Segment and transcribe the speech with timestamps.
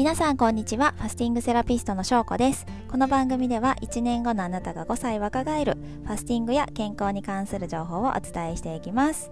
[0.00, 0.94] 皆さんこんにちは。
[0.96, 2.64] ファスティングセラピストのしょうこです。
[2.88, 5.76] この番組では1年後のあなたが5歳若返る
[6.06, 9.30] ファスティングや健康に関する情報をお伝えしていきます。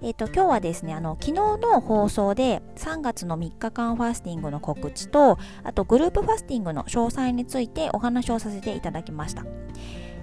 [0.00, 9.44] えっ、と今日はですねあの昨日の放送で3月の3日間ファスティングの告知とあとグループファスティングの詳細についてお話をさせていただきました。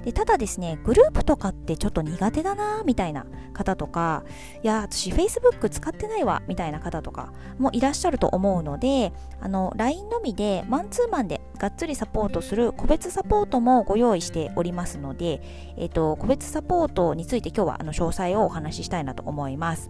[0.05, 4.23] でただですねグループとかってちょっと苦手だなみたいな方とか
[4.63, 15.41] いや私 Facebook 使ってないわみたいな方とかもいらっしゃると思うのであの LINE のみでマンツーマンでがっつりサポートする個別サポートもご用意しておりますので、
[15.77, 19.89] えーと、個別サポートについて今日はあの詳細をお話ししたいなと思います。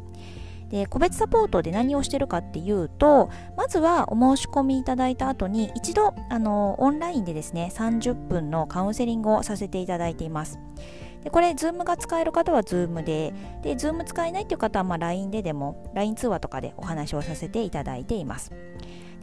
[0.69, 10.59] で個別サポートで何をしてるかっていうとまずはお申し込みいただいた後に一度あのオンラインでですね30分のカウンセリングをさせていただいています。
[11.23, 13.33] でこれ Zoom が使える方は Zoom で
[13.63, 18.51] で Zoom 使えないっていう方はまあ LINE ででも LINE 通話とかでお話をさせていただいています。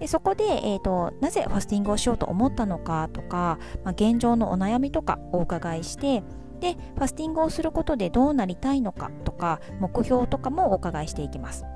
[0.02, 6.24] でそこで、えーと、なぜファスティングをしようと思ったのかとか、まあ、現状のお悩みとかお伺いして
[6.63, 11.66] でファスティングをすることでどうなりたいのかとか目標とかもお伺いしていきます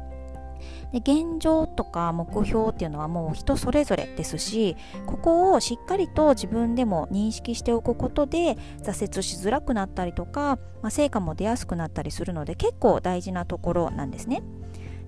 [0.93, 4.77] で現状とか目標っていうのはもう人それぞれですし
[5.07, 14.43] ここをしっかりと自分でも認識しておくことで挫折しづらくなったりとか、まあ、成果も出やすくなったりするので結構大事なところなんですね。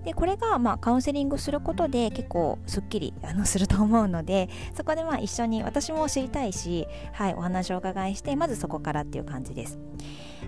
[0.05, 9.79] でこれがまあカウンセリングすることで結構すっきりあの すると思うのでそこでまあ一緒に私も知りたいし、はい、お話をお伺いしてまずそこからっていう感じです。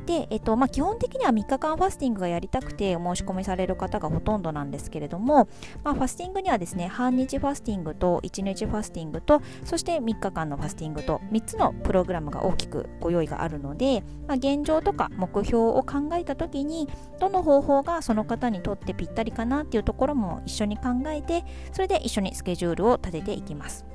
[0.07, 5.49] で、えっとまあ、基本的には3日間ファスティングがやりたくてお申し込みされる方がほとんどなんですけれども、
[5.85, 23.90] まあ、ファスティングにはですね半日ファスティングと1日ファスティングとそして3日間のファスティングと3つのプログラムが大きくご用意があるので、まあ、現状とか目標を考えた時にどの方法がその方にとってぴったりかなっていうところも一緒に考えてそれで一緒にスケジュールを立てていきます。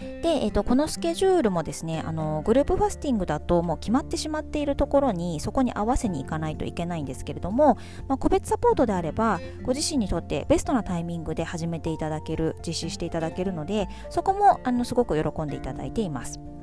[0.00, 7.76] で、えーと、このスケジュールもですねあのグループファスティングだともう決まってしまっているところにそこに合わせにいかないといけないんですけれども、
[8.08, 16.53] まあ、個別サポートであればご自身にとってベストなタイミングで始めていただける実施していただけるのでそこもあのすごく喜んでいただいています。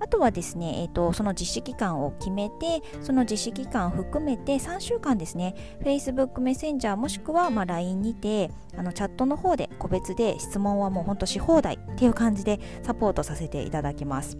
[0.00, 14.38] あとはですね、えーと、その実施期間を決めて、その実施期間を含めて3週間ですね、Facebook メッセンジャーもしくはまあ LINE にて、あのチャットの方で個別で質問はもうほんとし放題っていう感じでサポートさせていただきます。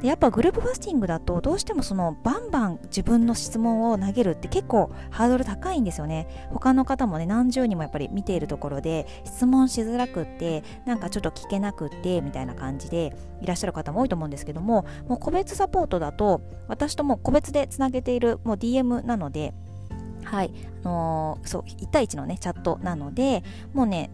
[0.00, 6.48] でやっぱグループファスティングだとどうしてもそのバンバン自分の質問を投げるって結構ハードル高いんですよね。
[6.50, 19.54] 他の方もね何十人もやっぱり見ているところで質問しづらくってなんかちょっと聞けなくってみたいな感じでいらっしゃる方も多いと思うんですけどももう個別サポートだと私とも個別でつなげているもう DM なので
[20.24, 20.50] はい、
[20.82, 24.10] あのー、そう1対1のねチャットなのでもうね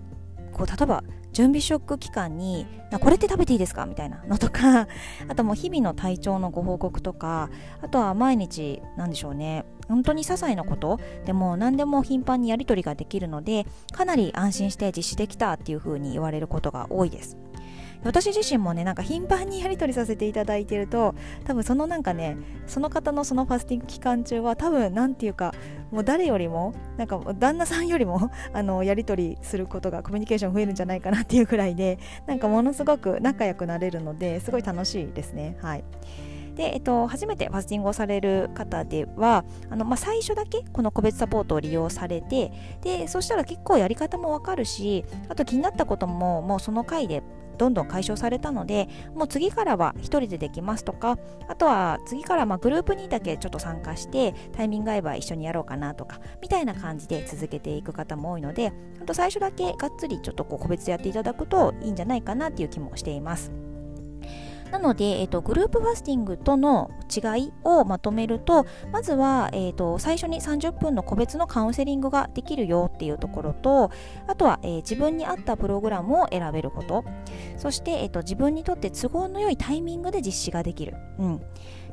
[0.53, 1.03] こう例えば
[1.33, 2.67] 準備食期間に
[3.01, 3.87] これって食べていいですか？
[3.87, 4.89] みたいなのとか
[5.29, 7.51] あともう日々の体調のご報告とか
[7.83, 17.37] あとは毎日なんでしょうね本当に些細なことでも何でも頻繁にやり取りができるのでかなり安心して実施できたっていう風に言われることが多いです
[18.05, 25.55] 私自身もねなんか頻繁にやり取りさせていただいてると多分そのなんかねその方のそのファスティング期間中は多分なんていうか
[25.91, 35.57] もう誰よりもなんか旦那さんよりも あのやり取りすることがコミュニケーション増えるんじゃないかなっていうくらいでなんかものすごく仲良くなれるのですごい楽しいですね。
[35.61, 35.85] はい。
[36.61, 47.23] で、えっと、初めてファスティングをされる方ではあの、まあ、最初だけこの個別サポートを利用されてでそしたら結構やり方もわかるしあと気になったことももうその回で
[47.61, 58.73] どんどん解消されたのでもう次からは1人でできますとかあとは次からまグループにだけちょっと参加してタイミング合えば一緒にやろうかなとかみたいな感じで続けていく方も多いので
[59.05, 63.70] と最初だけがっつりちょっとこう個別でやっていただくといいんじゃないかなっていう気もしています。
[64.71, 73.91] なので、えーと、グループファスティングとの違いをまとめるとまずは、えーと、最初に30分の個別のカウンセリングができるよっていうところと
[74.27, 77.05] あとは、えー、自分に合ったプログラムを選べること。
[77.57, 81.41] そして、えーと、自分にとって都合の良いタイミングで実施ができる、うん、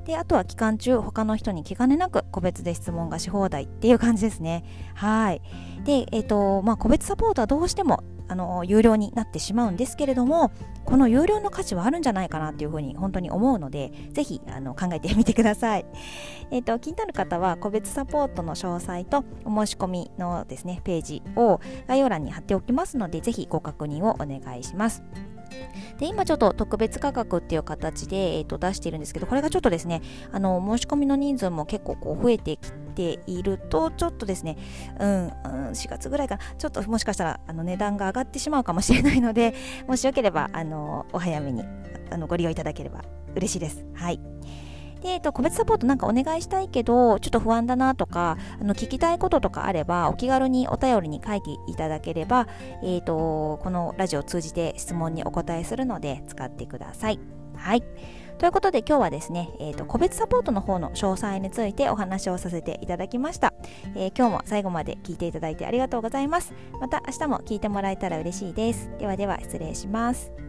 [0.05, 4.63] であとは期間中他の人に気兼ねなく個別で質問がし放題っていう感じですね。
[4.95, 5.41] はい。
[5.83, 10.51] で、えーとまあ、個別サポートはどうしてもあの有料になってしまうんですけれども
[10.85, 15.85] この有料の価値はあるんじゃないかなっていうふうに本当に思うのでぜひあの考えてみてください、
[16.51, 25.03] えーと、気になる方は個別サポートの詳細とお申し込みのですねページを概要欄に貼っておきますのでぜひご確認をお願いします。
[25.97, 30.01] で今ちょっと特別価格っていう形で、えー、と出しているんですけどこれがちょっとですね
[30.31, 34.57] あの申し込みの人数も結構こう増えてきてているとちょっとですね、
[34.99, 35.31] うん、うん、
[35.69, 39.53] 4月ぐらいかなちょっともしかしたらあの値段が上がってしまうかもしれないので
[39.87, 41.63] もしよければあのお早めに
[42.09, 43.03] あのご利用いただければ
[43.35, 43.85] 嬉しいです。
[43.93, 44.19] はい
[45.01, 52.47] で、えっと、個別サポートなんかお願いしたいけど、ちょっと不安だなとか、あの、聞きたいこととかあれば、お気軽にお便りに書いていただければ、
[52.83, 57.19] えっ、と、このラジオを通じて質問にお答えするので、使ってください。
[57.55, 57.83] はい。
[58.37, 63.53] ということで今日はですね、えーと、個別サポートの方の詳細についてお話をさせていただきました、
[63.95, 66.53] えー、今日も最後まで聞いていただいてありがとうございます。
[66.79, 68.91] また明日も聞いてもらえたら嬉しいです。
[68.99, 70.46] ではでは失礼します。